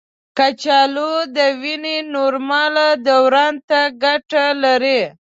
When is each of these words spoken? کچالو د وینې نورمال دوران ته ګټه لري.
کچالو 0.37 1.11
د 1.35 1.37
وینې 1.61 1.97
نورمال 2.15 2.75
دوران 3.07 3.53
ته 3.69 3.79
ګټه 4.03 4.45
لري. 4.63 5.01